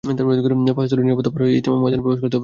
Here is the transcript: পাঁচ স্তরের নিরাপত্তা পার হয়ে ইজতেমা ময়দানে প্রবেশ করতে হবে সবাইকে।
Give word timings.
পাঁচ 0.77 0.87
স্তরের 0.87 1.05
নিরাপত্তা 1.07 1.31
পার 1.33 1.41
হয়ে 1.43 1.55
ইজতেমা 1.57 1.77
ময়দানে 1.81 2.03
প্রবেশ 2.03 2.19
করতে 2.21 2.25
হবে 2.25 2.29
সবাইকে। 2.29 2.37